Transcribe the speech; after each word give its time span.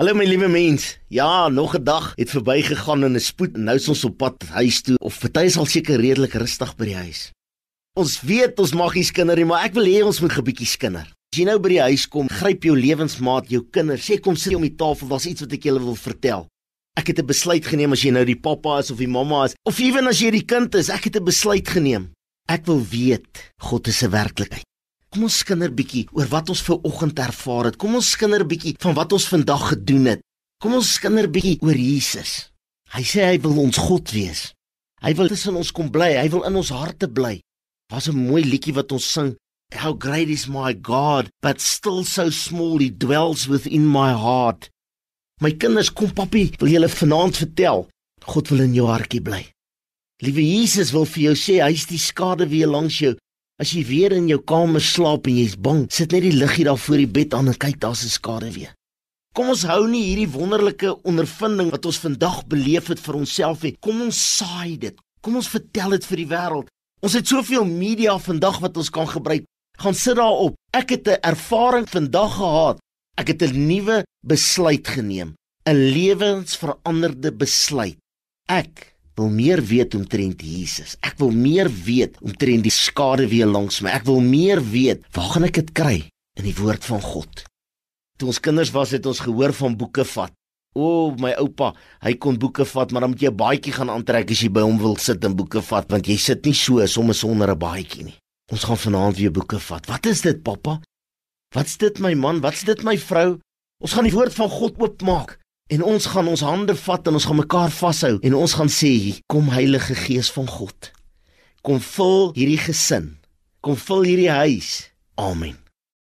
Hallo 0.00 0.14
my 0.16 0.24
liewe 0.24 0.48
mens. 0.48 0.96
Ja, 1.12 1.48
nog 1.48 1.74
'n 1.76 1.84
dag 1.84 2.12
het 2.16 2.30
verbygegaan 2.30 3.04
in 3.04 3.16
'n 3.16 3.20
spoed 3.20 3.54
en 3.54 3.64
nou 3.64 3.76
is 3.76 3.88
ons 3.88 4.04
op 4.04 4.16
pad 4.16 4.42
huis 4.48 4.80
toe 4.80 4.96
of 4.98 5.20
party 5.20 5.48
sal 5.48 5.66
seker 5.66 6.00
redelik 6.00 6.32
rustig 6.32 6.76
by 6.76 6.84
die 6.84 6.94
huis. 6.94 7.30
Ons 7.92 8.20
weet 8.20 8.58
ons 8.58 8.72
mag 8.72 8.94
nie 8.94 9.04
skinderie, 9.04 9.44
maar 9.44 9.64
ek 9.64 9.74
wil 9.74 9.84
hê 9.84 10.02
ons 10.02 10.20
moet 10.20 10.38
'n 10.38 10.44
bietjie 10.44 10.66
skinder. 10.66 11.06
As 11.32 11.38
jy 11.38 11.44
nou 11.44 11.58
by 11.58 11.68
die 11.68 11.80
huis 11.80 12.08
kom, 12.08 12.28
gryp 12.28 12.62
jou 12.62 12.76
lewensmaat, 12.76 13.50
jou 13.50 13.62
kinders, 13.70 14.10
sê 14.10 14.20
kom 14.20 14.36
sit 14.36 14.54
om 14.54 14.62
die 14.62 14.76
tafel, 14.76 15.08
daar's 15.08 15.26
iets 15.26 15.40
wat 15.40 15.52
ek 15.52 15.62
julle 15.62 15.80
wil 15.80 15.96
vertel. 15.96 16.46
Ek 16.96 17.06
het 17.06 17.18
'n 17.18 17.26
besluit 17.26 17.66
geneem 17.66 17.92
as 17.92 18.02
jy 18.02 18.10
nou 18.10 18.24
die 18.24 18.40
pappa 18.40 18.78
is 18.78 18.90
of 18.90 18.98
die 18.98 19.06
mamma 19.06 19.44
is, 19.44 19.54
of 19.68 19.78
ewen 19.78 20.06
as 20.06 20.20
jy 20.20 20.30
die 20.30 20.46
kind 20.46 20.74
is, 20.74 20.88
ek 20.88 21.04
het 21.04 21.16
'n 21.16 21.24
besluit 21.24 21.68
geneem. 21.68 22.10
Ek 22.48 22.64
wil 22.66 22.80
weet 22.80 23.52
God 23.58 23.86
is 23.86 24.02
'n 24.02 24.10
werklikheid. 24.10 24.69
Kom 25.10 25.24
ons 25.26 25.40
skinder 25.42 25.72
bietjie 25.74 26.04
oor 26.14 26.28
wat 26.30 26.52
ons 26.52 26.60
ver 26.62 26.84
oggend 26.86 27.18
ervaar 27.18 27.66
het. 27.66 27.76
Kom 27.82 27.96
ons 27.98 28.12
skinder 28.14 28.44
bietjie 28.46 28.76
van 28.78 28.94
wat 28.94 29.10
ons 29.16 29.26
vandag 29.26 29.64
gedoen 29.72 30.04
het. 30.12 30.20
Kom 30.62 30.76
ons 30.78 30.92
skinder 31.00 31.26
bietjie 31.26 31.56
oor 31.66 31.74
Jesus. 31.74 32.52
Hy 32.94 33.02
sê 33.02 33.24
hy 33.26 33.40
wil 33.42 33.58
ons 33.58 33.80
God 33.88 34.12
wees. 34.14 34.52
Hy 35.02 35.10
wil 35.18 35.30
tussen 35.32 35.58
ons 35.58 35.72
kom 35.74 35.88
bly. 35.90 36.12
Hy 36.14 36.28
wil 36.30 36.44
in 36.46 36.58
ons 36.60 36.70
harte 36.70 37.08
bly. 37.10 37.40
Was 37.90 38.06
'n 38.06 38.14
mooi 38.14 38.44
liedjie 38.44 38.74
wat 38.74 38.92
ons 38.92 39.06
sing. 39.12 39.34
How 39.74 39.94
great 39.94 40.30
is 40.30 40.46
my 40.46 40.74
God, 40.74 41.28
but 41.42 41.60
still 41.60 42.04
so 42.04 42.30
small 42.30 42.78
he 42.78 42.90
dwells 42.90 43.48
within 43.48 43.86
my 43.86 44.12
heart. 44.12 44.70
My 45.40 45.50
kinders, 45.50 45.90
kom 45.90 46.10
papi, 46.10 46.52
wil 46.60 46.68
julle 46.68 46.88
vanaand 46.88 47.36
vertel, 47.36 47.88
God 48.26 48.48
wil 48.50 48.60
in 48.60 48.74
jou 48.74 48.86
hartjie 48.86 49.22
bly. 49.22 49.46
Liewe 50.22 50.42
Jesus 50.42 50.92
wil 50.92 51.06
vir 51.06 51.22
jou 51.22 51.34
sê 51.34 51.62
hy's 51.64 51.86
die 51.86 51.98
skade 51.98 52.46
weer 52.48 52.68
langs 52.68 52.98
jou. 52.98 53.16
As 53.60 53.74
jy 53.76 53.82
weer 53.84 54.14
in 54.16 54.24
jou 54.30 54.38
kamer 54.40 54.80
slaap 54.80 55.26
en 55.28 55.34
jy's 55.36 55.52
bang, 55.60 55.82
sit 55.92 56.14
net 56.14 56.24
die 56.24 56.32
liggie 56.32 56.64
daar 56.64 56.78
voor 56.80 57.02
die 57.02 57.10
bed 57.18 57.34
aan 57.36 57.50
en 57.52 57.58
kyk 57.60 57.76
daar's 57.82 58.04
'n 58.04 58.08
skare 58.08 58.48
weer. 58.50 58.72
Kom 59.36 59.50
ons 59.52 59.62
hou 59.68 59.86
nie 59.86 60.02
hierdie 60.08 60.32
wonderlike 60.32 60.94
ondervinding 61.04 61.70
wat 61.70 61.84
ons 61.84 61.98
vandag 61.98 62.46
beleef 62.46 62.88
het 62.88 62.98
vir 62.98 63.14
onsself 63.14 63.62
nie. 63.62 63.76
Kom 63.80 64.00
ons 64.00 64.16
saai 64.38 64.78
dit. 64.78 64.96
Kom 65.20 65.36
ons 65.36 65.48
vertel 65.48 65.90
dit 65.90 66.04
vir 66.04 66.16
die 66.16 66.26
wêreld. 66.26 66.68
Ons 67.02 67.12
het 67.12 67.26
soveel 67.26 67.64
media 67.64 68.18
vandag 68.18 68.60
wat 68.60 68.76
ons 68.76 68.90
kan 68.90 69.06
gebruik. 69.06 69.44
Gaan 69.78 69.94
sit 69.94 70.16
daarop. 70.16 70.54
Ek 70.72 70.90
het 70.90 71.06
'n 71.06 71.20
ervaring 71.22 71.86
vandag 71.86 72.36
gehad. 72.36 72.78
Ek 73.18 73.28
het 73.28 73.42
'n 73.42 73.66
nuwe 73.66 74.04
besluit 74.26 74.88
geneem, 74.88 75.34
'n 75.68 75.76
lewensveranderde 75.92 77.32
besluit. 77.32 77.98
Ek 78.48 78.96
wil 79.20 79.30
meer 79.32 79.60
weet 79.62 79.94
omtrent 79.98 80.42
Jesus. 80.42 80.96
Ek 81.04 81.18
wil 81.20 81.30
meer 81.36 81.68
weet 81.68 82.18
omtrent 82.24 82.64
die 82.66 82.74
skade 82.74 83.28
weer 83.30 83.48
langs 83.50 83.80
my. 83.84 83.92
Ek 83.92 84.08
wil 84.08 84.20
meer 84.24 84.62
weet, 84.72 85.04
waar 85.16 85.34
gaan 85.34 85.48
ek 85.48 85.60
dit 85.60 85.72
kry 85.76 85.96
in 86.38 86.46
die 86.48 86.56
woord 86.56 86.84
van 86.88 87.02
God? 87.04 87.44
Toe 88.20 88.30
ons 88.32 88.40
kinders 88.42 88.72
was, 88.74 88.92
het 88.96 89.06
ons 89.08 89.22
gehoor 89.24 89.52
van 89.56 89.76
boeke 89.80 90.04
vat. 90.04 90.32
O, 90.76 91.10
my 91.18 91.32
oupa, 91.42 91.72
hy 92.04 92.14
kon 92.22 92.38
boeke 92.38 92.64
vat, 92.68 92.92
maar 92.92 93.02
dan 93.02 93.10
moet 93.10 93.22
jy 93.24 93.30
'n 93.30 93.36
baadjie 93.36 93.72
gaan 93.74 93.90
aantrek 93.90 94.30
as 94.30 94.42
jy 94.42 94.50
by 94.54 94.62
hom 94.62 94.78
wil 94.78 94.96
sit 94.96 95.24
en 95.24 95.34
boeke 95.34 95.62
vat, 95.62 95.90
want 95.90 96.06
jy 96.06 96.16
sit 96.16 96.44
nie 96.46 96.54
so 96.54 96.86
sommer 96.86 97.14
sonder 97.14 97.50
'n 97.50 97.58
baadjie 97.58 98.04
nie. 98.04 98.18
Ons 98.52 98.64
gaan 98.64 98.76
vanaand 98.76 99.16
weer 99.16 99.32
boeke 99.32 99.58
vat. 99.58 99.86
Wat 99.86 100.06
is 100.06 100.20
dit, 100.20 100.42
pappa? 100.42 100.80
Wat's 101.54 101.76
dit 101.76 101.98
my 101.98 102.14
man? 102.14 102.40
Wat's 102.40 102.62
dit 102.62 102.82
my 102.82 102.96
vrou? 102.96 103.40
Ons 103.82 103.92
gaan 103.92 104.04
die 104.04 104.14
woord 104.14 104.34
van 104.34 104.48
God 104.48 104.78
oopmaak. 104.78 105.39
En 105.70 105.84
ons 105.86 106.06
gaan 106.12 106.26
ons 106.26 106.40
hande 106.42 106.74
vat 106.74 107.06
en 107.06 107.14
ons 107.14 107.26
gaan 107.30 107.38
mekaar 107.38 107.70
vashou 107.70 108.16
en 108.26 108.34
ons 108.34 108.54
gaan 108.58 108.70
sê 108.74 108.92
kom 109.30 109.52
Heilige 109.54 109.94
Gees 109.94 110.30
van 110.34 110.50
God. 110.50 110.90
Kom 111.62 111.78
vul 111.78 112.32
hierdie 112.34 112.58
gesin. 112.58 113.12
Kom 113.62 113.76
vul 113.78 114.08
hierdie 114.08 114.32
huis. 114.34 114.90
Amen. 115.14 115.54